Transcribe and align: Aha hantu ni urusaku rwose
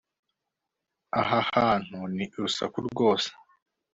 Aha 1.19 1.39
hantu 1.53 1.99
ni 2.15 2.25
urusaku 2.37 2.77
rwose 2.87 3.29